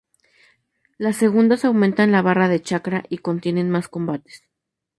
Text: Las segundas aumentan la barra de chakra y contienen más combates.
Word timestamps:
Las 0.97 1.15
segundas 1.17 1.63
aumentan 1.63 2.11
la 2.11 2.23
barra 2.23 2.47
de 2.49 2.59
chakra 2.59 3.03
y 3.09 3.19
contienen 3.19 3.69
más 3.69 3.87
combates. 3.87 4.41